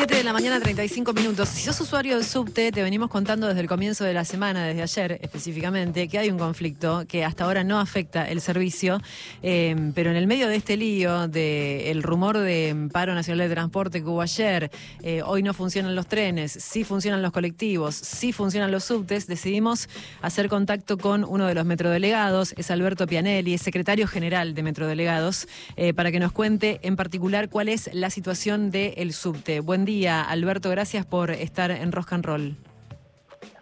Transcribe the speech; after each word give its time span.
7 0.00 0.16
de 0.16 0.24
la 0.24 0.32
mañana, 0.32 0.58
35 0.58 1.12
minutos. 1.12 1.50
Si 1.50 1.62
sos 1.62 1.78
usuario 1.78 2.14
del 2.14 2.24
subte, 2.24 2.72
te 2.72 2.82
venimos 2.82 3.10
contando 3.10 3.46
desde 3.46 3.60
el 3.60 3.68
comienzo 3.68 4.02
de 4.02 4.14
la 4.14 4.24
semana, 4.24 4.64
desde 4.64 4.80
ayer 4.80 5.18
específicamente, 5.20 6.08
que 6.08 6.18
hay 6.18 6.30
un 6.30 6.38
conflicto 6.38 7.04
que 7.06 7.22
hasta 7.22 7.44
ahora 7.44 7.64
no 7.64 7.78
afecta 7.78 8.26
el 8.26 8.40
servicio, 8.40 9.02
eh, 9.42 9.76
pero 9.94 10.08
en 10.08 10.16
el 10.16 10.26
medio 10.26 10.48
de 10.48 10.56
este 10.56 10.78
lío, 10.78 11.28
del 11.28 12.02
rumor 12.02 12.38
de 12.38 12.88
paro 12.90 13.14
nacional 13.14 13.46
de 13.46 13.54
transporte 13.54 14.00
que 14.00 14.08
hubo 14.08 14.22
ayer, 14.22 14.70
eh, 15.02 15.20
hoy 15.22 15.42
no 15.42 15.52
funcionan 15.52 15.94
los 15.94 16.06
trenes, 16.06 16.50
sí 16.52 16.82
funcionan 16.82 17.20
los 17.20 17.32
colectivos, 17.32 17.94
sí 17.94 18.32
funcionan 18.32 18.70
los 18.70 18.84
subtes, 18.84 19.26
decidimos 19.26 19.90
hacer 20.22 20.48
contacto 20.48 20.96
con 20.96 21.24
uno 21.24 21.46
de 21.46 21.54
los 21.54 21.66
metrodelegados, 21.66 22.54
es 22.56 22.70
Alberto 22.70 23.06
Pianelli, 23.06 23.52
es 23.52 23.60
secretario 23.60 24.06
general 24.06 24.54
de 24.54 24.62
Metrodelegados, 24.62 25.46
eh, 25.76 25.92
para 25.92 26.10
que 26.10 26.20
nos 26.20 26.32
cuente 26.32 26.80
en 26.84 26.96
particular 26.96 27.50
cuál 27.50 27.68
es 27.68 27.90
la 27.92 28.08
situación 28.08 28.70
del 28.70 29.12
subte. 29.12 29.60
Buen 29.60 29.89
Alberto, 30.08 30.70
gracias 30.70 31.04
por 31.04 31.30
estar 31.32 31.70
en 31.70 31.90
Rock 31.90 32.12
and 32.12 32.24
Roll. 32.24 32.56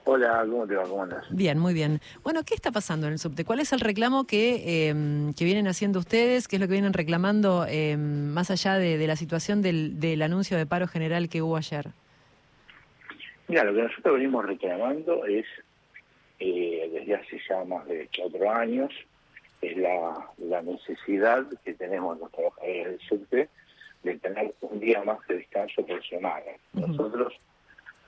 Hola, 0.05 0.45
¿cómo 0.49 0.67
te 0.67 0.75
va? 0.75 0.83
¿Cómo 0.85 1.03
andas? 1.03 1.25
Bien, 1.31 1.59
muy 1.59 1.73
bien. 1.73 2.01
Bueno, 2.23 2.43
¿qué 2.45 2.55
está 2.55 2.71
pasando 2.71 3.07
en 3.07 3.15
el 3.15 3.19
subte? 3.19 3.45
¿Cuál 3.45 3.61
es 3.61 3.73
el 3.73 3.81
reclamo 3.81 4.27
que, 4.27 4.89
em, 4.89 5.33
que 5.33 5.45
vienen 5.45 5.67
haciendo 5.69 5.99
ustedes? 5.99 6.47
¿Qué 6.47 6.57
es 6.57 6.61
lo 6.61 6.67
que 6.67 6.73
vienen 6.73 6.93
reclamando 6.93 7.67
em, 7.67 8.29
más 8.29 8.51
allá 8.51 8.75
de, 8.75 9.07
la 9.07 9.17
situación 9.17 9.63
del, 9.63 10.01
del, 10.01 10.21
anuncio 10.23 10.57
de 10.59 10.67
paro 10.67 10.87
general 10.87 11.29
que 11.31 11.41
hubo 11.41 11.57
ayer? 11.57 11.89
Mira, 13.49 13.65
lo 13.65 13.75
que 13.75 13.83
nosotros 13.83 14.15
venimos 14.15 14.45
reclamando 14.45 15.25
es, 15.25 15.47
eh, 16.41 16.91
desde 16.93 17.15
hace 17.15 17.41
ya 17.49 17.65
más 17.65 17.87
de 17.87 18.09
cuatro 18.15 18.51
años, 18.51 18.93
es 19.63 19.77
la, 19.79 20.31
la 20.39 20.63
necesidad 20.63 21.47
que 21.65 21.73
tenemos 21.75 22.19
los 22.19 22.31
trabajadores 22.33 22.87
del 22.87 23.01
subte 23.01 23.49
de 24.09 24.19
tener 24.19 24.55
un 24.61 24.81
día 24.81 25.03
más 25.05 25.19
de 25.27 25.37
descanso 25.37 25.85
por 25.87 26.05
semana. 26.07 26.53
Nosotros, 26.73 27.35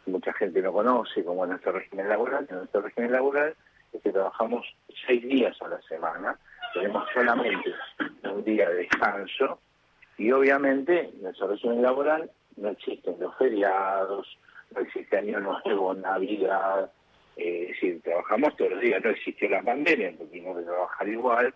mucha 0.06 0.32
gente 0.34 0.62
no 0.62 0.72
conoce 0.72 1.24
como 1.24 1.46
nuestro 1.46 1.72
régimen 1.72 2.08
laboral, 2.08 2.46
nuestro 2.50 2.82
régimen 2.82 3.12
laboral 3.12 3.54
es 3.92 4.02
que 4.02 4.12
trabajamos 4.12 4.66
seis 5.06 5.22
días 5.22 5.56
a 5.62 5.68
la 5.68 5.80
semana, 5.82 6.38
tenemos 6.74 7.04
solamente 7.12 7.74
un 8.24 8.44
día 8.44 8.68
de 8.68 8.76
descanso 8.76 9.58
y 10.16 10.30
obviamente 10.30 11.10
en 11.12 11.22
nuestro 11.22 11.48
régimen 11.48 11.82
laboral 11.82 12.30
no 12.56 12.68
existen 12.70 13.16
los 13.18 13.36
feriados, 13.36 14.38
no 14.74 14.80
existe 14.80 15.18
Año 15.18 15.40
Nuevo, 15.40 15.94
Navidad, 15.94 16.90
eh, 17.36 17.64
es 17.64 17.68
decir, 17.68 18.02
trabajamos 18.02 18.56
todos 18.56 18.72
los 18.72 18.80
días, 18.80 19.02
no 19.02 19.10
existe 19.10 19.48
la 19.48 19.62
pandemia, 19.62 20.12
porque 20.16 20.32
tenemos 20.32 20.58
que 20.58 20.64
trabajar 20.64 21.08
igual, 21.08 21.54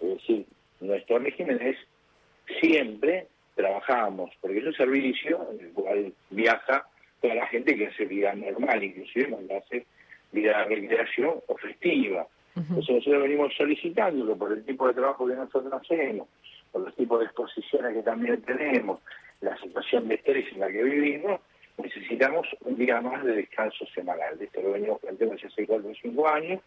es 0.00 0.08
decir, 0.08 0.46
nuestro 0.80 1.18
régimen 1.18 1.60
es 1.60 1.76
siempre 2.60 3.26
trabajamos, 3.54 4.30
porque 4.40 4.58
es 4.58 4.64
un 4.64 4.74
servicio 4.74 5.48
en 5.52 5.66
el 5.66 5.72
cual 5.72 6.12
viaja 6.30 6.86
toda 7.20 7.34
la 7.34 7.46
gente 7.46 7.76
que 7.76 7.86
hace 7.86 8.04
vida 8.04 8.34
normal, 8.34 8.82
inclusive 8.82 9.28
cuando 9.28 9.56
hace 9.56 9.86
vida 10.32 10.58
de 10.58 10.76
recreación 10.76 11.34
o 11.46 11.56
festiva. 11.56 12.26
Entonces 12.56 12.94
nosotros 12.94 13.22
venimos 13.22 13.54
solicitándolo 13.56 14.36
por 14.36 14.52
el 14.52 14.64
tipo 14.64 14.86
de 14.86 14.94
trabajo 14.94 15.26
que 15.26 15.34
nosotros 15.34 15.72
hacemos, 15.72 16.28
por 16.70 16.82
los 16.82 16.94
tipos 16.94 17.18
de 17.18 17.26
exposiciones 17.26 17.94
que 17.94 18.02
también 18.02 18.42
tenemos, 18.42 19.00
la 19.40 19.56
situación 19.58 20.08
de 20.08 20.14
estrés 20.14 20.52
en 20.52 20.60
la 20.60 20.68
que 20.68 20.82
vivimos, 20.82 21.40
necesitamos 21.78 22.46
un 22.60 22.76
día 22.76 23.00
más 23.00 23.24
de 23.24 23.36
descanso 23.36 23.84
semanal. 23.86 24.40
Esto 24.40 24.62
lo 24.62 24.72
venimos 24.72 25.00
planteando 25.00 25.34
hace 25.34 25.66
4 25.66 25.88
o 25.88 25.94
5 25.94 26.28
años, 26.28 26.60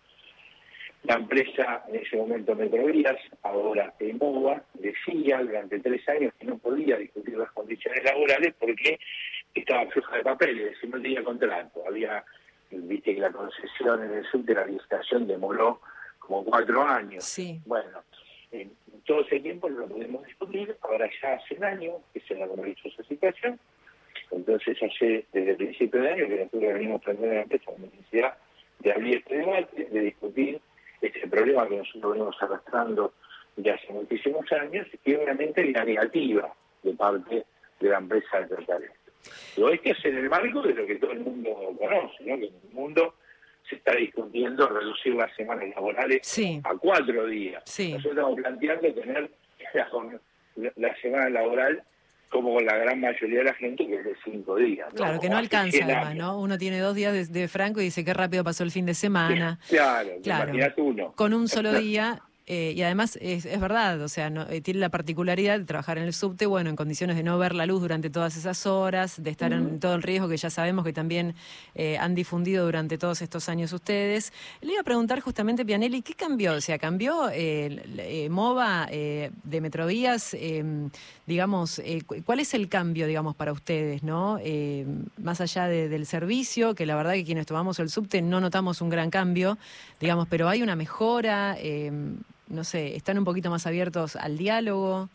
la 1.03 1.15
empresa, 1.15 1.83
en 1.87 1.95
ese 1.95 2.17
momento 2.17 2.55
Metrovías, 2.55 3.17
ahora 3.43 3.93
EMOVA, 3.99 4.61
decía 4.73 5.39
durante 5.41 5.79
tres 5.79 6.07
años 6.09 6.33
que 6.39 6.45
no 6.45 6.57
podía 6.57 6.97
discutir 6.97 7.37
las 7.37 7.51
condiciones 7.51 8.03
laborales 8.03 8.53
porque 8.59 8.99
estaba 9.53 9.89
floja 9.91 10.17
de 10.17 10.23
papeles, 10.23 10.77
y 10.81 10.87
no 10.87 11.01
tenía 11.01 11.23
contrato. 11.23 11.83
Había, 11.87 12.23
viste 12.71 13.15
que 13.15 13.21
la 13.21 13.31
concesión 13.31 14.03
en 14.03 14.13
el 14.13 14.25
sur 14.25 14.43
de 14.43 14.53
la 14.53 14.65
licitación 14.65 15.27
demoró 15.27 15.81
como 16.19 16.43
cuatro 16.43 16.83
años. 16.83 17.23
Sí. 17.23 17.61
Bueno, 17.65 18.03
en 18.51 18.71
todo 19.05 19.21
ese 19.21 19.39
tiempo 19.39 19.69
no 19.69 19.79
lo 19.79 19.87
podemos 19.87 20.25
discutir, 20.25 20.75
ahora 20.81 21.09
ya 21.21 21.33
hace 21.33 21.55
un 21.55 21.63
año 21.63 21.93
que 22.13 22.19
se 22.21 22.35
la 22.35 22.47
comenzó 22.47 22.87
esa 22.87 23.03
situación, 23.03 23.59
entonces 24.31 24.77
hace 24.83 25.25
desde 25.31 25.51
el 25.51 25.57
principio 25.57 26.01
de 26.01 26.09
año 26.09 26.27
que 26.27 26.35
nosotros 26.35 26.73
venimos 26.73 27.01
planteando 27.01 27.35
la 27.35 27.41
empresa 27.43 27.71
la 27.71 27.85
necesidad 27.85 28.37
de 28.79 28.91
abrir 28.91 29.17
este 29.17 29.37
debate, 29.37 29.85
de 29.85 29.99
discutir 30.01 30.61
este 31.01 31.27
problema 31.27 31.67
que 31.67 31.77
nosotros 31.77 32.13
venimos 32.13 32.35
arrastrando 32.41 33.13
de 33.55 33.71
hace 33.71 33.91
muchísimos 33.91 34.51
años 34.51 34.87
y 35.03 35.15
obviamente 35.15 35.65
la 35.71 35.83
negativa 35.83 36.53
de 36.83 36.93
parte 36.93 37.45
de 37.79 37.89
la 37.89 37.97
empresa 37.97 38.41
de 38.41 38.47
tratar 38.47 38.81
esto. 38.83 38.97
Lo 39.57 39.69
es 39.69 39.81
que 39.81 39.91
es 39.91 40.05
en 40.05 40.17
el 40.17 40.29
marco 40.29 40.61
de 40.61 40.73
lo 40.73 40.85
que 40.85 40.95
todo 40.95 41.11
el 41.11 41.19
mundo 41.19 41.75
conoce, 41.77 42.23
¿no? 42.23 42.37
que 42.37 42.45
en 42.47 42.53
el 42.63 42.73
mundo 42.73 43.15
se 43.67 43.75
está 43.75 43.93
discutiendo 43.95 44.67
reducir 44.67 45.15
las 45.15 45.35
semanas 45.35 45.69
laborales 45.75 46.39
a 46.63 46.75
cuatro 46.75 47.25
días. 47.25 47.63
Nosotros 47.65 48.05
estamos 48.05 48.39
planteando 48.39 48.93
tener 48.93 49.31
la 50.75 50.95
semana 51.01 51.29
laboral 51.29 51.83
como 52.29 52.59
la 52.59 52.75
gran 52.77 52.99
mayoría 52.99 53.39
de 53.39 53.45
la 53.45 53.53
gente 53.53 53.87
que 53.87 53.95
es 53.95 54.03
de 54.03 54.15
cinco 54.23 54.55
días. 54.55 54.87
Claro, 54.93 55.19
que 55.19 55.29
no 55.29 55.37
alcanza 55.37 55.83
además, 55.83 56.15
¿no? 56.15 56.39
Uno 56.39 56.57
tiene 56.57 56.79
dos 56.79 56.95
días 56.95 57.31
de, 57.31 57.47
franco 57.47 57.81
y 57.81 57.85
dice 57.85 58.03
qué 58.03 58.13
rápido 58.13 58.43
pasó 58.43 58.63
el 58.63 58.71
fin 58.71 58.85
de 58.85 58.93
semana. 58.93 59.59
Claro, 59.69 60.09
claro. 60.21 60.53
uno. 60.77 61.13
Con 61.13 61.33
un 61.33 61.47
solo 61.47 61.73
día 61.79 62.21
eh, 62.49 62.73
y 62.73 62.81
además 62.81 63.19
es, 63.21 63.43
verdad, 63.59 64.01
o 64.01 64.07
sea, 64.07 64.29
no, 64.29 64.43
eh, 64.49 64.61
tiene 64.61 64.79
la 64.79 64.87
particularidad 64.87 65.59
de 65.59 65.65
trabajar 65.65 65.97
en 65.97 66.05
el 66.05 66.13
subte, 66.13 66.45
bueno, 66.45 66.69
en 66.69 66.77
condiciones 66.77 67.17
de 67.17 67.23
no 67.23 67.37
ver 67.37 67.53
la 67.53 67.65
luz 67.65 67.81
durante 67.81 68.09
todas 68.09 68.37
esas 68.37 68.65
horas, 68.65 69.21
de 69.21 69.29
estar 69.29 69.51
en 69.51 69.81
todo 69.81 69.95
el 69.95 70.01
riesgo 70.01 70.29
que 70.29 70.37
ya 70.37 70.49
sabemos 70.49 70.85
que 70.85 70.93
también 70.93 71.35
eh, 71.75 71.97
han 71.97 72.15
difundido 72.15 72.63
durante 72.63 72.97
todos 72.97 73.21
estos 73.21 73.49
años 73.49 73.73
ustedes. 73.73 74.31
Le 74.61 74.71
iba 74.71 74.79
a 74.79 74.85
preguntar 74.85 75.19
justamente, 75.19 75.65
Pianelli, 75.65 76.01
¿qué 76.01 76.13
cambió? 76.13 76.53
O 76.53 76.61
sea, 76.61 76.79
¿cambió 76.79 77.29
MOVA 78.29 78.87
de 78.87 79.61
Metrovías? 79.61 80.35
digamos, 81.25 81.81
¿cuál 82.23 82.39
es 82.39 82.53
el 82.53 82.69
cambio, 82.69 83.07
digamos, 83.07 83.35
para 83.35 83.51
ustedes, 83.51 84.03
no? 84.03 84.39
más 85.21 85.41
allá 85.41 85.67
del 85.67 86.05
servicio, 86.05 86.75
que 86.75 86.85
la 86.85 86.95
verdad 86.95 87.13
que 87.13 87.25
quienes 87.25 87.45
tomamos 87.45 87.79
el 87.79 87.89
subte 87.89 88.21
no 88.21 88.39
notamos 88.39 88.79
un 88.81 88.89
gran 88.89 89.09
cambio, 89.09 89.57
digamos, 89.99 90.29
pero 90.29 90.47
hay 90.47 90.61
una 90.61 90.77
mejora 90.77 91.57
no 92.49 92.63
sé, 92.63 92.95
están 92.95 93.17
un 93.17 93.25
poquito 93.25 93.49
más 93.49 93.67
abiertos 93.67 94.15
al 94.15 94.37
diálogo. 94.37 95.09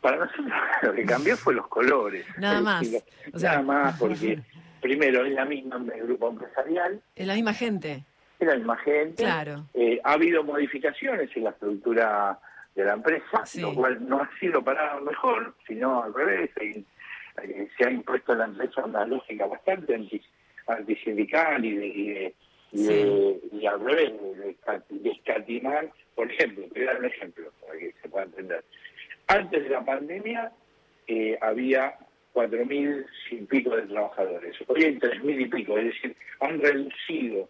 Para 0.00 0.16
nosotros 0.18 0.46
lo 0.82 0.92
que 0.92 1.04
cambió 1.04 1.36
fue 1.36 1.54
los 1.54 1.68
colores. 1.68 2.26
Nada 2.38 2.60
más. 2.60 2.86
nada 3.32 3.62
más 3.62 3.96
porque 3.98 4.40
primero 4.80 5.24
es 5.24 5.32
la 5.32 5.44
misma 5.44 5.80
el 5.94 6.02
grupo 6.04 6.30
empresarial. 6.30 7.00
Es 7.14 7.26
la 7.26 7.34
misma 7.34 7.54
gente. 7.54 8.04
Es 8.38 8.46
la 8.46 8.56
misma 8.56 8.76
gente. 8.78 9.22
Claro. 9.22 9.64
Eh, 9.74 10.00
ha 10.04 10.12
habido 10.12 10.44
modificaciones 10.44 11.30
en 11.36 11.44
la 11.44 11.50
estructura 11.50 12.38
de 12.74 12.84
la 12.84 12.92
empresa, 12.92 13.44
lo 13.56 13.74
cual 13.74 14.08
no 14.08 14.20
ha 14.22 14.30
sido 14.38 14.62
para 14.62 15.00
mejor, 15.00 15.54
sino 15.66 16.02
al 16.02 16.14
revés. 16.14 16.50
Eh, 16.60 16.84
se 17.76 17.84
ha 17.84 17.90
impuesto 17.90 18.32
en 18.32 18.38
la 18.38 18.44
empresa 18.46 18.84
una 18.84 19.04
lógica 19.04 19.46
bastante 19.46 19.94
anti, 19.94 20.20
antisindical 20.66 21.64
y 21.64 21.76
de 21.76 22.34
y, 22.72 23.66
al 23.66 23.80
revés, 23.80 24.12
de 24.88 25.10
escatimar, 25.10 25.90
por 26.14 26.30
ejemplo, 26.30 26.64
te 26.72 26.80
voy 26.80 26.88
a 26.88 26.92
dar 26.92 27.00
un 27.00 27.06
ejemplo 27.06 27.52
para 27.60 27.78
que 27.78 27.94
se 28.02 28.08
pueda 28.08 28.26
entender. 28.26 28.64
Antes 29.26 29.64
de 29.64 29.70
la 29.70 29.84
pandemia 29.84 30.52
eh, 31.06 31.38
había 31.40 31.94
cuatro 32.32 32.64
mil 32.66 33.06
y 33.30 33.36
pico 33.36 33.74
de 33.74 33.82
trabajadores, 33.82 34.56
hoy 34.66 34.84
hay 34.84 34.98
tres 34.98 35.22
mil 35.24 35.40
y 35.40 35.46
pico, 35.46 35.76
es 35.78 35.86
decir, 35.86 36.16
han 36.40 36.60
reducido 36.60 37.48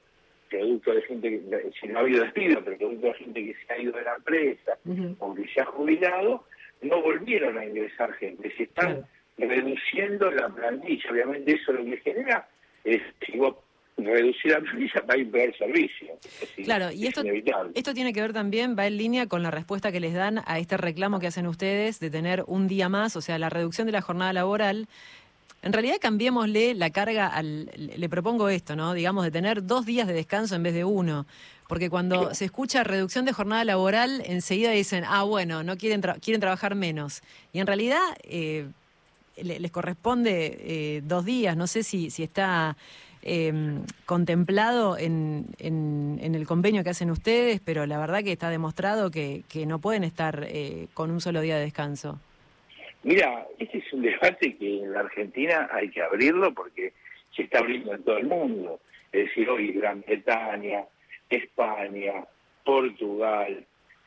producto 0.48 0.94
de 0.94 1.02
gente 1.02 1.30
que, 1.30 1.70
si 1.80 1.88
no 1.88 1.98
ha 1.98 2.02
habido 2.02 2.24
despido, 2.24 2.64
pero 2.64 2.78
producto 2.78 3.06
de 3.08 3.14
gente 3.14 3.44
que 3.44 3.54
se 3.54 3.72
ha 3.72 3.78
ido 3.78 3.92
de 3.92 4.02
la 4.02 4.14
empresa 4.14 4.78
o 5.18 5.34
que 5.34 5.46
se 5.48 5.60
ha 5.60 5.66
jubilado, 5.66 6.44
no 6.80 7.02
volvieron 7.02 7.58
a 7.58 7.64
ingresar 7.64 8.12
gente, 8.14 8.50
se 8.56 8.62
están 8.62 9.04
reduciendo 9.36 10.30
la 10.30 10.48
plantilla, 10.48 11.10
obviamente 11.10 11.52
eso 11.52 11.72
lo 11.72 11.84
que 11.84 11.98
genera 11.98 12.48
es, 12.84 13.02
si 13.24 13.36
vos 13.36 13.56
reducir 13.98 14.52
la 14.52 14.60
planilla 14.60 15.04
para 15.06 15.18
un 15.18 15.30
peor 15.30 15.56
servicio. 15.56 16.08
claro, 16.64 16.92
y 16.92 17.06
esto, 17.06 17.22
esto 17.74 17.94
tiene 17.94 18.12
que 18.12 18.20
ver 18.20 18.32
también, 18.32 18.76
va 18.78 18.86
en 18.86 18.96
línea 18.96 19.26
con 19.26 19.42
la 19.42 19.50
respuesta 19.50 19.92
que 19.92 20.00
les 20.00 20.14
dan 20.14 20.42
a 20.46 20.58
este 20.58 20.76
reclamo 20.76 21.18
que 21.20 21.26
hacen 21.26 21.46
ustedes 21.46 22.00
de 22.00 22.10
tener 22.10 22.44
un 22.46 22.68
día 22.68 22.88
más, 22.88 23.16
o 23.16 23.20
sea, 23.20 23.38
la 23.38 23.50
reducción 23.50 23.86
de 23.86 23.92
la 23.92 24.00
jornada 24.00 24.32
laboral. 24.32 24.88
En 25.62 25.72
realidad 25.72 25.96
cambiémosle 26.00 26.74
la 26.74 26.90
carga 26.90 27.26
al, 27.26 27.70
le 27.76 28.08
propongo 28.08 28.48
esto, 28.48 28.76
¿no? 28.76 28.94
Digamos, 28.94 29.24
de 29.24 29.32
tener 29.32 29.66
dos 29.66 29.84
días 29.84 30.06
de 30.06 30.14
descanso 30.14 30.54
en 30.54 30.62
vez 30.62 30.74
de 30.74 30.84
uno. 30.84 31.26
Porque 31.66 31.90
cuando 31.90 32.34
se 32.34 32.46
escucha 32.46 32.82
reducción 32.82 33.26
de 33.26 33.32
jornada 33.32 33.62
laboral, 33.64 34.22
enseguida 34.24 34.70
dicen, 34.70 35.04
ah, 35.06 35.24
bueno, 35.24 35.62
no 35.64 35.76
quieren, 35.76 36.00
quieren 36.22 36.40
trabajar 36.40 36.74
menos. 36.74 37.22
Y 37.52 37.58
en 37.58 37.66
realidad 37.66 38.00
eh, 38.22 38.68
les 39.36 39.70
corresponde 39.70 40.56
eh, 40.60 41.02
dos 41.04 41.26
días. 41.26 41.56
No 41.56 41.66
sé 41.66 41.82
si, 41.82 42.10
si 42.10 42.22
está 42.22 42.76
eh, 43.22 43.52
contemplado 44.06 44.96
en, 44.98 45.46
en, 45.58 46.34
el 46.34 46.46
convenio 46.46 46.84
que 46.84 46.90
hacen 46.90 47.10
ustedes, 47.10 47.60
pero 47.60 47.86
la 47.86 47.98
verdad 47.98 48.22
que 48.22 48.32
está 48.32 48.50
demostrado 48.50 49.10
que, 49.10 49.42
que 49.48 49.66
no 49.66 49.78
pueden 49.78 50.04
estar 50.04 50.44
eh, 50.48 50.86
con 50.94 51.10
un 51.10 51.20
solo 51.20 51.40
día 51.40 51.56
de 51.56 51.62
descanso. 51.62 52.20
Mira, 53.02 53.46
este 53.58 53.78
es 53.78 53.92
un 53.92 54.02
debate 54.02 54.56
que 54.56 54.82
en 54.82 54.92
la 54.92 55.00
Argentina 55.00 55.68
hay 55.72 55.90
que 55.90 56.02
abrirlo 56.02 56.52
porque 56.52 56.92
se 57.34 57.42
está 57.42 57.60
abriendo 57.60 57.94
en 57.94 58.02
todo 58.02 58.18
el 58.18 58.26
mundo. 58.26 58.80
Es 59.12 59.26
decir, 59.26 59.48
hoy 59.48 59.72
Gran 59.72 60.02
Bretaña, 60.02 60.84
España, 61.30 62.24
Portugal, 62.64 63.64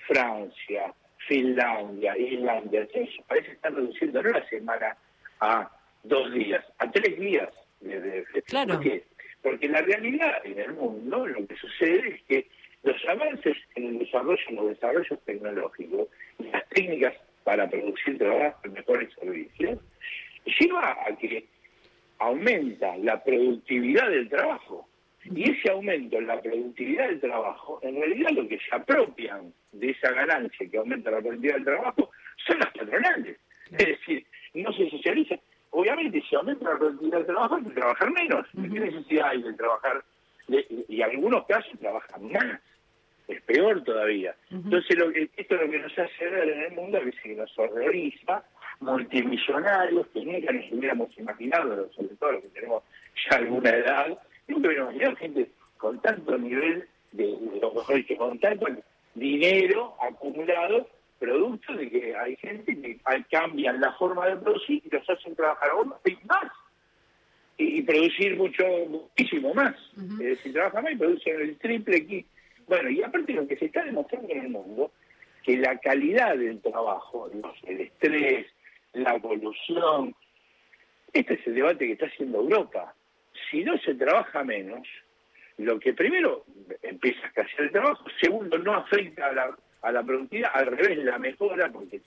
Francia, 0.08 0.94
Finlandia, 1.28 2.18
Islandia, 2.18 2.88
eso 2.94 3.24
parece 3.28 3.48
que 3.48 3.54
están 3.54 3.76
reduciendo 3.76 4.22
no 4.22 4.30
la 4.30 4.48
semana 4.50 4.98
a 5.40 5.70
dos 6.04 6.34
días, 6.34 6.64
a 6.80 6.92
tres 6.92 7.20
días. 7.20 7.50
Claro. 8.46 8.76
¿Por 8.76 8.84
qué? 8.84 9.04
Porque 9.42 9.68
la 9.68 9.82
realidad 9.82 10.46
en 10.46 10.60
el 10.60 10.74
mundo 10.74 11.26
lo 11.26 11.48
que 11.48 11.56
sucede 11.56 12.16
es 12.16 12.22
que 12.24 12.48
los 12.84 12.98
avances 13.08 13.58
en 13.76 13.86
el 13.86 14.00
desarrollo, 14.00 14.42
en 14.50 14.56
los 14.56 14.70
desarrollos 14.70 15.20
tecnológicos 15.26 16.08
y 16.40 16.44
las 16.44 16.68
técnicas 16.70 17.14
para 17.44 17.70
producir 17.70 18.18
trabajo 18.18 18.60
y 18.66 18.70
mejores 18.70 19.14
servicios, 19.16 19.80
lleva 20.60 20.98
a 21.06 21.16
que 21.18 21.46
aumenta 22.20 22.98
la 22.98 23.24
productividad 23.24 24.10
del 24.10 24.30
trabajo. 24.30 24.88
Y 25.24 25.52
ese 25.52 25.70
aumento 25.70 26.18
en 26.18 26.28
la 26.28 26.42
productividad 26.42 27.08
del 27.08 27.20
trabajo, 27.20 27.80
en 27.84 27.96
realidad 27.96 28.32
lo 28.32 28.48
que 28.48 28.58
se 28.58 28.76
apropian 28.76 29.54
de 29.72 29.92
esa 29.92 30.12
ganancia 30.12 30.68
que 30.68 30.78
aumenta 30.78 31.12
la 31.12 31.20
productividad 31.20 31.56
del 31.56 31.66
trabajo 31.66 32.10
son 32.48 32.60
las 32.60 32.72
patronales. 32.72 33.38
Es 33.72 33.88
decir, 33.88 34.26
no 34.56 34.74
se 34.74 34.90
socializa. 34.90 35.36
Obviamente, 35.72 36.22
si 36.30 36.36
aumenta 36.36 36.70
la 36.70 36.78
productividad 36.78 37.18
del 37.18 37.28
trabajo, 37.28 37.56
hay 37.56 37.64
que 37.64 37.70
trabajar 37.72 38.12
menos. 38.12 38.48
¿Qué 38.54 38.80
necesidad 38.80 39.30
hay 39.30 39.42
de 39.42 39.54
trabajar? 39.54 40.04
y 40.48 41.02
en 41.02 41.04
algunos 41.04 41.46
casos 41.46 41.80
trabajan 41.80 42.30
más 42.30 42.60
es 43.32 43.42
peor 43.44 43.84
todavía. 43.84 44.36
Entonces, 44.50 44.98
lo 44.98 45.12
que, 45.12 45.30
esto 45.36 45.56
es 45.56 45.62
lo 45.62 45.72
que 45.72 45.80
nos 45.80 45.98
hace 45.98 46.30
ver 46.30 46.50
en 46.50 46.62
el 46.64 46.72
mundo, 46.74 47.00
veces 47.00 47.22
que 47.22 47.36
nos 47.36 47.58
horroriza, 47.58 48.44
multimillonarios 48.80 50.08
que 50.08 50.26
nunca 50.26 50.52
nos 50.52 50.72
hubiéramos 50.72 51.18
imaginado, 51.18 51.90
sobre 51.94 52.16
todo 52.16 52.32
los 52.34 52.42
que 52.44 52.50
tenemos 52.50 52.84
ya 53.30 53.38
alguna 53.38 53.70
edad, 53.70 54.20
nunca 54.48 54.68
hubiéramos 54.68 54.94
imaginado 54.94 55.16
gente 55.18 55.48
con 55.78 56.02
tanto 56.02 56.38
nivel 56.38 56.88
de, 57.12 57.26
de, 57.26 58.16
con 58.18 58.40
tanto 58.40 58.66
dinero 59.16 59.96
acumulado, 60.02 60.88
producto 61.22 61.74
de 61.74 61.90
que 61.90 62.16
hay 62.16 62.36
gente 62.38 62.82
que 62.82 63.00
cambian 63.30 63.80
la 63.80 63.94
forma 63.94 64.26
de 64.28 64.38
producir 64.38 64.82
y 64.84 64.90
los 64.90 65.08
hacen 65.08 65.36
trabajar 65.36 65.70
aún 65.70 65.90
más 65.90 66.52
y, 67.58 67.84
producir 67.84 68.36
mucho, 68.36 68.66
muchísimo 68.90 69.54
más. 69.54 69.76
si 70.42 70.52
trabajan 70.52 70.84
más 70.84 70.94
y 70.94 70.96
producen 70.98 71.42
el 71.42 71.58
triple 71.60 71.98
aquí 71.98 72.26
bueno, 72.72 72.90
y 72.90 73.04
aparte 73.04 73.34
lo 73.34 73.46
que 73.48 73.58
se 73.58 73.66
está 73.66 73.84
demostrando 73.84 74.30
en 74.30 74.46
el 74.46 74.50
mundo, 74.50 74.92
que 75.44 75.58
la 75.58 75.78
calidad 75.80 76.38
del 76.38 76.62
trabajo, 76.62 77.30
el 77.68 77.82
estrés, 77.82 78.48
la 78.94 79.16
evolución, 79.16 80.16
este 81.12 81.34
es 81.34 81.48
el 81.48 81.56
debate 81.56 81.86
que 81.86 81.94
está 81.94 82.06
haciendo 82.06 82.40
Europa. 82.40 82.96
Si 83.50 83.66
no 83.66 83.78
se 83.80 83.96
trabaja 83.96 84.46
menos, 84.46 84.88
lo 85.58 85.80
que 85.82 85.94
primero 85.94 86.46
empieza 86.82 87.20
a 87.24 87.28
escasear 87.28 87.62
el 87.64 87.72
trabajo, 87.72 88.06
segundo 88.22 88.58
no 88.58 88.74
afecta 88.74 89.28
a 89.28 89.34
la, 89.34 89.58
a 89.82 89.92
la 89.92 90.04
productividad, 90.04 90.52
al 90.54 90.68
revés 90.68 90.98
la 91.00 91.18
mejora 91.18 91.70
porque 91.72 92.02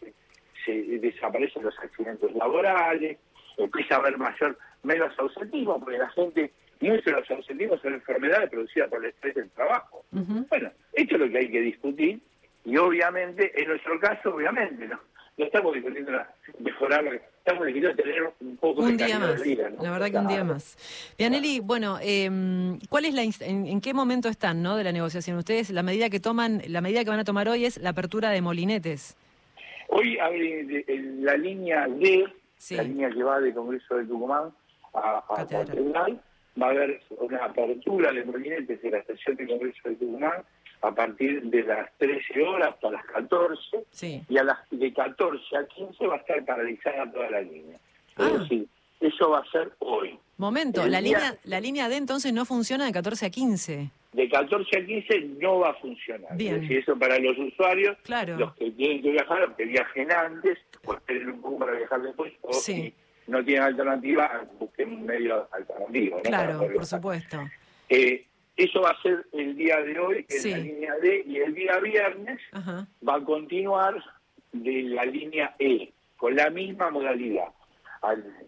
se, 0.65 0.73
desaparecen 0.99 1.63
los 1.63 1.79
accidentes 1.79 2.33
laborales, 2.35 3.19
empieza 3.57 3.97
a 3.97 3.99
haber 3.99 4.17
mayor 4.17 4.59
menos 4.83 5.13
ausentismo 5.19 5.79
porque 5.81 5.99
la 5.99 6.09
gente 6.11 6.51
muchos 6.81 7.05
de 7.05 7.13
los 7.13 7.31
ausentismos 7.31 7.81
son 7.81 7.95
enfermedades 7.95 8.51
producidas 8.51 8.89
por 8.91 9.05
el 9.05 9.11
estrés 9.11 9.35
del 9.35 9.51
trabajo. 9.51 10.05
Bueno, 10.11 10.71
esto 10.93 11.15
es 11.15 11.21
lo 11.21 11.29
que 11.31 11.39
hay 11.39 11.51
que 11.51 11.61
discutir 11.61 12.21
y 12.65 12.77
obviamente, 12.77 13.53
en 13.61 13.69
nuestro 13.69 13.99
caso, 14.01 14.35
obviamente, 14.35 14.87
no, 14.87 14.99
no 15.37 15.45
estamos 15.45 15.75
discutiendo 15.75 16.13
mejorar, 16.59 17.05
estamos 17.39 17.67
discutiendo 17.67 18.03
tener 18.03 18.33
un 18.41 18.57
poco 18.57 18.83
un 18.83 18.97
de 18.97 19.05
día 19.05 19.19
más. 19.19 19.43
Vida, 19.43 19.71
La 19.81 19.91
verdad 19.91 20.11
que 20.11 20.19
un 20.19 20.29
día 20.29 20.45
más. 20.45 20.77
Pianelli, 21.17 21.61
bueno, 21.61 21.99
eh, 22.03 22.31
¿cuál 22.89 23.05
es 23.05 23.15
la 23.15 23.23
en, 23.23 23.81
qué 23.81 23.95
momento 23.95 24.29
están, 24.29 24.63
no, 24.63 24.77
de 24.77 24.85
la 24.85 24.93
negociación? 24.93 25.37
Ustedes 25.39 25.71
la 25.71 25.83
medida 25.83 26.11
que 26.11 26.21
toman, 26.21 26.63
la 26.69 26.81
medida 26.81 27.05
que 27.05 27.11
van 27.11 27.21
a 27.21 27.25
tomar 27.25 27.49
hoy 27.49 27.65
es 27.65 27.79
la 27.79 27.91
apertura 27.91 28.31
de 28.31 28.41
molinetes. 28.41 29.17
Hoy 29.89 30.19
abre 30.19 30.85
la 31.21 31.37
línea 31.37 31.87
D, 31.89 32.27
la 32.71 32.83
línea 32.83 33.11
que 33.11 33.23
va 33.23 33.41
de 33.41 33.53
Congreso 33.53 33.97
de 33.97 34.05
Tucumán 34.07 34.53
a, 34.95 35.25
a 35.29 35.47
Catedral 35.47 36.21
va 36.61 36.69
a 36.69 36.71
haber 36.71 37.01
una 37.19 37.45
apertura 37.45 38.13
de 38.13 38.25
molinetes 38.25 38.81
de 38.81 38.91
la 38.91 38.99
estación 38.99 39.37
de 39.37 39.47
Congreso 39.47 39.89
de 39.89 39.97
Tucumán 39.97 40.45
a 40.85 40.95
partir 40.95 41.43
de 41.43 41.63
las 41.63 41.91
13 41.99 42.43
horas 42.43 42.75
hasta 42.75 42.91
las 42.91 43.05
14 43.07 44.25
y 44.29 44.39
a 44.39 44.45
las 44.45 44.59
de 44.71 44.93
14 44.93 45.57
a 45.57 45.67
15 45.67 46.07
va 46.07 46.15
a 46.15 46.19
estar 46.19 46.45
paralizada 46.45 47.11
toda 47.11 47.31
la 47.31 47.41
línea. 47.41 47.77
Es 48.17 48.25
ah. 48.25 48.39
decir, 48.39 48.67
eso 49.01 49.31
va 49.31 49.41
a 49.41 49.51
ser 49.51 49.73
hoy. 49.81 50.19
Momento, 50.37 50.87
la 50.87 51.01
línea 51.01 51.37
la 51.45 51.61
línea 51.61 51.89
D 51.89 51.97
entonces 51.97 52.33
no 52.33 52.45
funciona 52.45 52.87
de 52.87 52.93
14 52.93 53.27
a 53.27 53.31
15. 53.31 53.91
De 54.13 54.29
14 54.29 54.79
a 54.79 54.87
15 54.87 55.21
no 55.41 55.61
va 55.61 55.71
a 55.71 55.75
funcionar. 55.75 56.37
Bien. 56.37 56.57
Es 56.57 56.61
decir, 56.63 56.79
eso 56.79 56.97
para 56.97 57.19
los 57.19 57.37
usuarios, 57.39 57.97
los 58.39 58.55
que 58.55 58.71
tienen 58.71 59.03
que 59.03 59.11
viajar, 59.11 59.41
los 59.41 59.57
que 59.57 59.65
viajen 59.65 60.13
antes, 60.13 60.59
o 60.85 60.95
esperen 60.95 61.31
un 61.31 61.41
poco 61.41 61.59
para 61.59 61.73
viajar 61.73 62.03
después, 62.03 62.33
o 62.43 62.53
sí 62.53 62.95
no 63.27 63.45
tienen 63.45 63.63
alternativa, 63.63 64.45
busquen 64.59 64.93
un 64.93 65.07
medio 65.07 65.49
alternativo. 65.53 66.21
Claro, 66.23 66.69
por 66.73 66.87
supuesto. 66.87 67.39
Eh, 67.89 68.27
eso 68.57 68.81
va 68.81 68.91
a 68.91 69.03
ser 69.03 69.27
el 69.33 69.57
día 69.57 69.81
de 69.81 69.99
hoy, 69.99 70.27
es 70.29 70.45
la 70.45 70.59
línea 70.59 70.95
D, 71.03 71.25
y 71.27 71.37
el 71.39 71.55
día 71.55 71.79
viernes 71.79 72.41
va 73.07 73.17
a 73.17 73.25
continuar 73.25 74.03
de 74.53 74.83
la 74.83 75.05
línea 75.05 75.55
E, 75.59 75.93
con 76.17 76.37
la 76.37 76.51
misma 76.51 76.91
modalidad. 76.91 77.49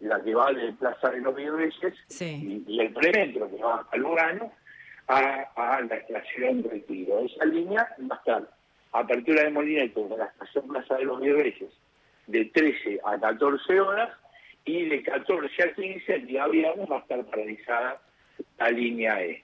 la 0.01 0.23
que 0.23 0.35
va 0.35 0.53
de 0.53 0.73
Plaza 0.75 1.11
de 1.11 1.21
los 1.21 1.35
Virreyes 1.35 1.95
y, 2.21 2.81
el 2.81 2.93
premetro 2.93 3.51
que 3.51 3.63
va 3.63 3.87
al 3.91 4.05
Urano 4.05 4.53
a, 5.09 5.81
la 5.89 5.97
estación 5.97 6.63
Retiro. 6.63 7.21
Esa 7.21 7.45
línea 7.47 7.89
va 8.11 8.17
a 8.17 8.19
estar 8.19 8.51
apertura 8.93 9.43
de 9.43 9.51
Molineto 9.51 10.09
de 10.09 10.19
la 10.19 10.27
estación 10.27 10.69
Plaza 10.69 10.97
de 10.97 11.05
los 11.05 11.21
Virreyes 11.21 11.71
de 12.27 12.45
13 12.47 13.01
a 13.05 13.19
14 13.19 13.81
horas 13.81 14.11
y 14.65 14.85
de 14.87 15.03
14 15.03 15.63
a 15.63 15.75
15 15.75 16.15
el 16.15 16.27
día 16.27 16.47
viernes 16.47 16.91
va 16.91 16.99
a 16.99 17.01
estar 17.01 17.25
paralizada 17.25 18.01
la 18.59 18.71
línea 18.71 19.23
E, 19.23 19.43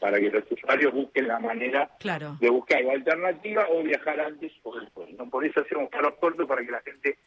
para 0.00 0.18
que 0.18 0.30
los 0.30 0.44
usuarios 0.50 0.92
busquen 0.92 1.28
la 1.28 1.38
manera 1.38 1.90
de 2.40 2.50
buscar 2.50 2.82
la 2.82 2.92
alternativa 2.92 3.66
o 3.70 3.82
viajar 3.82 4.20
antes 4.20 4.52
o 4.62 4.78
después. 4.78 5.10
¿no? 5.18 5.28
Por 5.28 5.44
eso 5.44 5.60
hacemos 5.60 5.88
paros 5.90 6.14
cortos 6.20 6.46
para 6.46 6.64
que 6.64 6.72
la 6.72 6.80
gente 6.80 7.18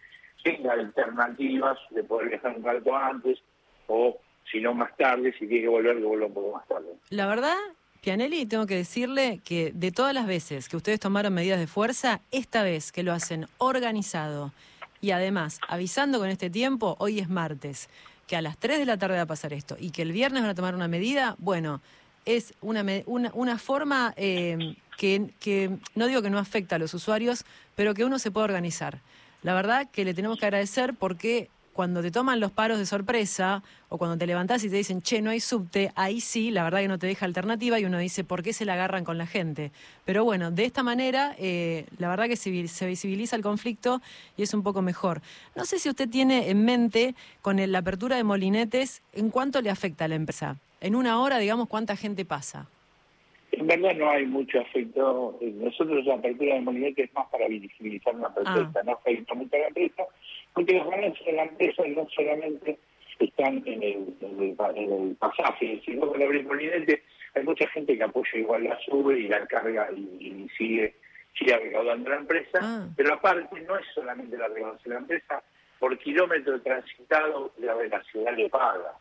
tenga 0.43 0.73
alternativas 0.73 1.77
de 1.91 2.03
poder 2.03 2.29
viajar 2.29 2.55
un 2.57 2.63
rato 2.63 2.95
antes 2.95 3.39
o 3.87 4.19
si 4.51 4.61
no 4.61 4.73
más 4.73 4.95
tarde, 4.95 5.33
si 5.33 5.47
tiene 5.47 5.63
que 5.63 5.69
volver, 5.69 5.97
que 5.97 6.03
vuelva 6.03 6.27
un 6.27 6.33
poco 6.33 6.55
más 6.55 6.67
tarde. 6.67 6.87
La 7.09 7.27
verdad, 7.27 7.55
Pianelli, 8.01 8.45
tengo 8.45 8.65
que 8.65 8.75
decirle 8.75 9.41
que 9.43 9.71
de 9.73 9.91
todas 9.91 10.13
las 10.13 10.27
veces 10.27 10.69
que 10.69 10.77
ustedes 10.77 10.99
tomaron 10.99 11.33
medidas 11.33 11.59
de 11.59 11.67
fuerza, 11.67 12.21
esta 12.31 12.63
vez 12.63 12.91
que 12.91 13.03
lo 13.03 13.11
hacen 13.11 13.47
organizado, 13.57 14.53
y 15.01 15.11
además, 15.11 15.59
avisando 15.67 16.17
con 16.19 16.29
este 16.29 16.49
tiempo, 16.49 16.95
hoy 16.99 17.19
es 17.19 17.29
martes, 17.29 17.89
que 18.25 18.35
a 18.35 18.41
las 18.41 18.57
3 18.57 18.79
de 18.79 18.85
la 18.85 18.97
tarde 18.97 19.15
va 19.15 19.23
a 19.23 19.27
pasar 19.27 19.53
esto 19.53 19.75
y 19.79 19.91
que 19.91 20.01
el 20.01 20.11
viernes 20.11 20.41
van 20.41 20.51
a 20.51 20.55
tomar 20.55 20.75
una 20.75 20.87
medida, 20.87 21.35
bueno, 21.39 21.81
es 22.27 22.53
una, 22.61 22.85
una, 23.05 23.57
forma 23.57 24.13
eh, 24.17 24.75
que, 24.97 25.31
que 25.39 25.71
no 25.95 26.07
digo 26.07 26.21
que 26.21 26.29
no 26.29 26.37
afecta 26.37 26.75
a 26.75 26.79
los 26.79 26.93
usuarios, 26.93 27.45
pero 27.75 27.93
que 27.93 28.05
uno 28.05 28.19
se 28.19 28.29
puede 28.29 28.45
organizar. 28.45 28.99
La 29.43 29.53
verdad 29.53 29.87
que 29.91 30.05
le 30.05 30.13
tenemos 30.13 30.37
que 30.37 30.45
agradecer 30.45 30.93
porque 30.93 31.49
cuando 31.77 32.01
te 32.01 32.09
toman 32.09 32.39
los 32.39 32.51
paros 32.51 32.79
de 32.79 32.87
sorpresa 32.87 33.61
o 33.89 33.99
cuando 33.99 34.17
te 34.17 34.25
levantás 34.25 34.63
y 34.63 34.69
te 34.69 34.77
dicen, 34.77 35.03
che, 35.03 35.21
no 35.21 35.29
hay 35.29 35.39
subte, 35.39 35.91
ahí 35.93 36.21
sí, 36.21 36.49
la 36.49 36.63
verdad 36.63 36.79
que 36.79 36.87
no 36.87 36.97
te 36.97 37.05
deja 37.05 37.23
alternativa 37.25 37.79
y 37.79 37.85
uno 37.85 37.99
dice, 37.99 38.23
¿por 38.23 38.41
qué 38.41 38.51
se 38.51 38.65
la 38.65 38.73
agarran 38.73 39.03
con 39.03 39.19
la 39.19 39.27
gente? 39.27 39.71
Pero 40.03 40.23
bueno, 40.23 40.49
de 40.49 40.65
esta 40.65 40.81
manera, 40.81 41.35
eh, 41.37 41.85
la 41.99 42.09
verdad 42.09 42.25
que 42.25 42.35
se, 42.35 42.49
visibiliza 42.49 43.35
el 43.35 43.43
conflicto 43.43 44.01
y 44.35 44.41
es 44.41 44.55
un 44.55 44.63
poco 44.63 44.81
mejor. 44.81 45.21
No 45.55 45.65
sé 45.65 45.77
si 45.77 45.87
usted 45.87 46.09
tiene 46.09 46.49
en 46.49 46.65
mente, 46.65 47.13
con 47.43 47.57
la 47.71 47.77
apertura 47.77 48.15
de 48.15 48.23
molinetes, 48.23 49.03
¿en 49.13 49.29
cuánto 49.29 49.61
le 49.61 49.69
afecta 49.69 50.05
a 50.05 50.07
la 50.07 50.15
empresa? 50.15 50.57
En 50.81 50.95
una 50.95 51.21
hora, 51.21 51.37
digamos, 51.39 51.67
¿cuánta 51.67 51.95
gente 51.95 52.25
pasa? 52.25 52.67
En 53.51 53.65
verdad 53.65 53.95
no 53.95 54.09
hay 54.09 54.25
mucho 54.25 54.59
afecto. 54.59 55.37
Nosotros 55.41 56.05
la 56.05 56.15
apertura 56.15 56.55
de 56.55 56.61
molinetes 56.61 57.05
es 57.05 57.13
más 57.13 57.27
para 57.29 57.47
visibilizar 57.47 58.15
una 58.15 58.33
protesta, 58.33 58.79
ah. 58.79 58.83
no 58.85 58.91
afecta 58.91 59.33
mucho 59.33 59.55
a 59.55 59.59
la 59.59 59.67
empresa 59.67 60.03
porque 60.57 60.73
los 60.73 60.89
ganancias 60.89 61.23
de 61.23 61.33
la 61.33 61.43
empresa 61.43 61.83
no 61.87 62.07
solamente 62.15 62.79
están 63.19 63.61
en 63.67 63.83
el, 63.83 64.15
en 64.21 64.41
el, 64.43 65.15
pasaje, 65.19 65.79
sino 65.85 66.11
que 66.11 66.23
el 66.23 66.45
molinete 66.47 67.03
hay 67.35 67.43
mucha 67.43 67.67
gente 67.67 67.95
que 67.95 68.03
apoya 68.03 68.39
igual 68.39 68.63
la 68.63 68.79
sube 68.79 69.19
y 69.19 69.27
la 69.27 69.45
carga 69.45 69.91
y, 69.91 70.47
sigue, 70.57 70.95
sigue 71.37 71.57
recaudando 71.57 72.09
la 72.09 72.15
empresa, 72.15 72.59
ah. 72.59 72.87
pero 72.95 73.13
aparte 73.13 73.61
no 73.61 73.77
es 73.77 73.85
solamente 73.93 74.35
la 74.35 74.47
recaudación 74.47 74.83
de 74.83 74.89
la 74.89 74.99
empresa, 75.01 75.43
por 75.77 75.95
kilómetro 75.99 76.59
transitado 76.61 77.53
la, 77.59 77.75
la 77.75 78.03
ciudad 78.05 78.35
le 78.35 78.49
paga. 78.49 78.93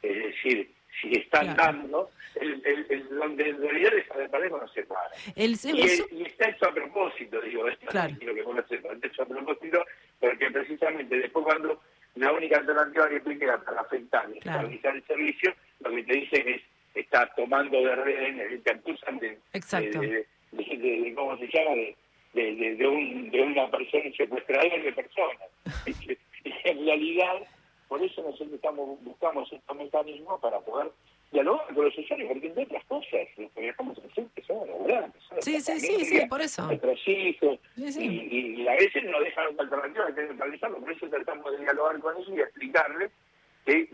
Es 0.00 0.16
decir, 0.16 0.70
si 1.00 1.12
están 1.14 1.56
dando, 1.56 2.10
el, 2.34 2.62
el, 2.64 3.08
donde 3.10 3.48
en 3.48 3.60
realidad 3.60 3.94
esa 3.94 4.38
de 4.38 4.50
no 4.50 4.68
se 4.68 4.82
para. 4.84 5.10
El, 5.34 5.52
y, 5.52 6.22
está 6.22 6.48
hecho 6.48 6.68
a 6.68 6.74
propósito, 6.74 7.40
digo, 7.40 7.68
esto 7.68 7.86
claro. 7.86 8.14
que 8.18 8.42
vos 8.42 8.58
está 8.58 9.06
hecho 9.06 9.22
a 9.22 9.26
propósito, 9.26 9.84
porque 10.20 10.50
precisamente 10.50 11.18
después 11.18 11.44
cuando 11.44 11.80
la 12.16 12.32
única 12.32 12.58
alternativa 12.58 13.08
que 13.08 13.38
queda 13.38 13.58
para 13.62 13.80
afectar 13.80 14.28
y 14.34 14.38
estabilizar 14.38 14.96
el 14.96 15.04
servicio, 15.06 15.54
lo 15.80 15.90
que 15.90 16.02
te 16.04 16.12
dicen 16.12 16.48
es, 16.48 16.62
está 16.94 17.26
tomando 17.34 17.80
de 17.80 17.96
redes, 17.96 18.62
te 18.62 18.70
acusan 18.70 19.18
de, 19.18 19.38
de, 19.52 20.26
de, 20.52 21.14
¿cómo 21.14 21.38
se 21.38 21.46
llama?, 21.46 21.74
de, 21.74 21.96
de, 22.34 22.86
un, 22.86 23.30
de 23.30 23.40
una 23.40 23.70
persona, 23.70 24.04
secuestrador 24.16 24.82
de 24.82 24.92
personas. 24.92 25.48
y 25.86 26.18
en 26.64 26.86
realidad, 26.86 27.42
por 27.92 28.02
eso 28.02 28.22
nosotros 28.22 28.54
estamos, 28.54 29.04
buscamos 29.04 29.52
estos 29.52 29.76
mecanismos 29.76 30.40
para 30.40 30.58
poder 30.60 30.90
dialogar 31.30 31.74
con 31.74 31.84
los 31.84 31.98
usuarios, 31.98 32.30
porque 32.32 32.46
entre 32.46 32.62
otras 32.62 32.84
cosas, 32.86 33.28
los 33.36 33.52
que 33.52 33.60
viajamos 33.60 33.98
en 34.16 34.28
que 34.30 34.42
laburantes. 34.48 35.22
Sí, 35.40 35.60
sí, 35.60 35.78
sí, 35.78 36.04
sí, 36.06 36.26
por 36.26 36.40
eso. 36.40 36.64
Nuestros 36.68 37.06
hijos, 37.06 37.58
Y, 37.76 38.66
a 38.66 38.72
veces 38.76 39.04
no 39.04 39.20
dejan 39.20 39.48
otra 39.48 39.64
alternativa 39.64 40.06
que 40.06 40.26
que 40.26 40.32
realizarlo, 40.32 40.78
por 40.78 40.90
eso 40.90 41.06
tratamos 41.06 41.52
de 41.52 41.58
dialogar 41.58 42.00
con 42.00 42.16
ellos 42.16 42.30
y 42.34 42.40
explicarles 42.40 43.10
que 43.66 43.88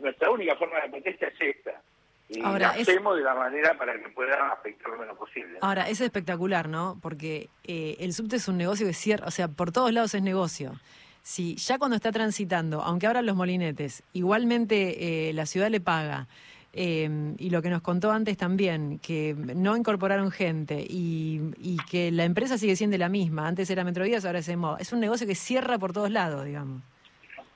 nuestra 0.00 0.30
única 0.30 0.56
forma 0.56 0.80
de 0.80 0.88
protesta 0.88 1.26
es 1.26 1.56
esta. 1.56 1.82
Y 2.30 2.40
Ahora, 2.40 2.70
hacemos 2.70 3.18
de 3.18 3.22
la 3.22 3.34
manera 3.34 3.76
para 3.76 4.02
que 4.02 4.08
pueda 4.08 4.50
afectar 4.50 4.92
lo 4.92 4.96
menos 4.96 5.18
posible. 5.18 5.58
Ahora, 5.60 5.90
es 5.90 6.00
espectacular, 6.00 6.70
¿no? 6.70 6.98
Porque 7.02 7.50
eh, 7.64 7.96
el 8.00 8.14
subte 8.14 8.36
es 8.36 8.48
un 8.48 8.56
negocio 8.56 8.86
que 8.86 8.94
cierra, 8.94 9.26
o 9.26 9.30
sea, 9.30 9.48
por 9.48 9.72
todos 9.72 9.92
lados 9.92 10.14
es 10.14 10.22
negocio 10.22 10.72
si 11.22 11.56
ya 11.56 11.78
cuando 11.78 11.96
está 11.96 12.12
transitando, 12.12 12.82
aunque 12.82 13.06
abran 13.06 13.26
los 13.26 13.36
molinetes, 13.36 14.02
igualmente 14.12 15.28
eh, 15.28 15.32
la 15.32 15.46
ciudad 15.46 15.70
le 15.70 15.80
paga, 15.80 16.26
eh, 16.74 17.34
y 17.38 17.50
lo 17.50 17.60
que 17.60 17.68
nos 17.68 17.82
contó 17.82 18.10
antes 18.10 18.36
también, 18.36 18.98
que 18.98 19.34
no 19.36 19.76
incorporaron 19.76 20.30
gente 20.30 20.84
y, 20.88 21.76
que 21.90 22.10
la 22.10 22.24
empresa 22.24 22.56
sigue 22.56 22.76
siendo 22.76 22.96
la 22.96 23.08
misma. 23.08 23.46
Antes 23.46 23.68
era 23.68 23.84
Metrodías, 23.84 24.24
ahora 24.24 24.38
es 24.38 24.56
modo. 24.56 24.78
Es 24.78 24.92
un 24.92 25.00
negocio 25.00 25.26
que 25.26 25.34
cierra 25.34 25.78
por 25.78 25.92
todos 25.92 26.10
lados, 26.10 26.44
digamos. 26.44 26.82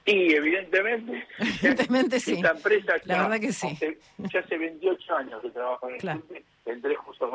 Y 0.04 0.34
evidentemente, 0.34 1.26
evidentemente 1.38 2.20
sí. 2.20 2.34
Esta 2.34 2.50
empresa 2.50 2.94
la 3.04 3.22
verdad 3.22 3.40
que 3.40 3.52
sí. 3.52 3.76
ya 4.18 4.40
hace 4.40 4.58
28 4.58 5.16
años 5.16 5.42
que 5.42 5.50
trabajo 5.50 5.88
en 5.88 5.94
el 5.94 6.00
claro. 6.00 6.22
entré 6.66 6.94
justo 6.94 7.30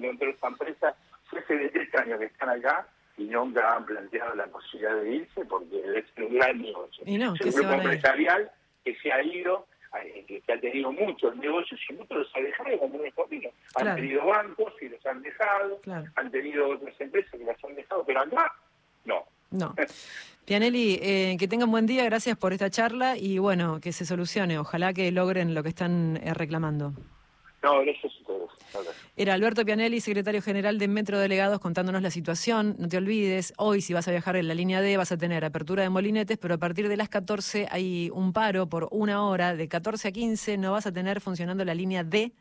dentro 0.00 0.26
de 0.26 0.32
esta 0.32 0.48
empresa, 0.48 0.96
hace 1.30 1.54
28 1.54 1.98
años 1.98 2.18
que 2.18 2.24
están 2.24 2.48
acá 2.48 2.86
y 3.16 3.24
nunca 3.24 3.76
han 3.76 3.86
planteado 3.86 4.34
la 4.34 4.46
posibilidad 4.46 4.96
de 4.96 5.14
irse 5.16 5.44
porque 5.46 5.82
es 5.96 6.04
un 6.16 6.34
gran 6.34 6.60
negocio. 6.60 7.04
es 7.06 7.46
un 7.46 7.52
grupo 7.52 7.72
empresarial 7.72 8.50
que 8.84 8.94
se 8.96 9.12
ha 9.12 9.22
ido, 9.22 9.66
eh, 10.04 10.24
que, 10.26 10.52
ha 10.52 10.60
tenido 10.60 10.92
muchos 10.92 11.34
negocios 11.36 11.80
y 11.88 11.94
muchos 11.94 12.18
los 12.18 12.36
ha 12.36 12.40
dejado 12.40 12.78
como 12.78 12.98
un 12.98 13.10
camino. 13.10 13.50
Han 13.76 13.96
tenido 13.96 14.26
bancos 14.26 14.72
y 14.80 14.88
los 14.88 15.04
han 15.06 15.22
dejado, 15.22 15.80
han 16.14 16.30
tenido 16.30 16.68
otras 16.68 17.00
empresas 17.00 17.30
que 17.30 17.44
las 17.44 17.64
han 17.64 17.74
dejado, 17.74 18.04
pero 18.06 18.20
acá 18.20 18.52
no. 19.04 19.24
No. 19.50 19.74
Pianelli, 20.44 20.98
eh, 21.02 21.36
que 21.38 21.48
tengan 21.48 21.70
buen 21.70 21.86
día, 21.86 22.04
gracias 22.04 22.36
por 22.36 22.52
esta 22.52 22.70
charla 22.70 23.16
y 23.16 23.38
bueno, 23.38 23.80
que 23.80 23.92
se 23.92 24.04
solucione. 24.04 24.58
Ojalá 24.58 24.92
que 24.92 25.10
logren 25.10 25.54
lo 25.54 25.62
que 25.62 25.70
están 25.70 26.20
eh, 26.22 26.34
reclamando. 26.34 26.92
No, 27.66 27.80
gracias 27.80 28.12
a. 28.12 28.86
Era 29.16 29.34
Alberto 29.34 29.64
Pianelli, 29.64 30.00
secretario 30.00 30.40
general 30.40 30.78
de 30.78 30.86
Metro 30.86 31.18
Delegados, 31.18 31.58
contándonos 31.58 32.00
la 32.00 32.12
situación. 32.12 32.76
No 32.78 32.86
te 32.86 32.96
olvides, 32.96 33.54
hoy 33.56 33.80
si 33.80 33.92
vas 33.92 34.06
a 34.06 34.12
viajar 34.12 34.36
en 34.36 34.46
la 34.46 34.54
línea 34.54 34.80
D 34.80 34.96
vas 34.96 35.10
a 35.10 35.16
tener 35.16 35.44
apertura 35.44 35.82
de 35.82 35.90
molinetes, 35.90 36.38
pero 36.38 36.54
a 36.54 36.58
partir 36.58 36.88
de 36.88 36.96
las 36.96 37.08
14 37.08 37.66
hay 37.68 38.08
un 38.12 38.32
paro 38.32 38.68
por 38.68 38.86
una 38.92 39.26
hora. 39.26 39.56
De 39.56 39.66
14 39.66 40.08
a 40.08 40.12
15 40.12 40.58
no 40.58 40.72
vas 40.72 40.86
a 40.86 40.92
tener 40.92 41.20
funcionando 41.20 41.64
la 41.64 41.74
línea 41.74 42.04
D 42.04 42.32